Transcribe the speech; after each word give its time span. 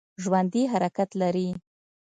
ژوندي 0.23 0.63
حرکت 0.71 1.09
لري 1.21 1.49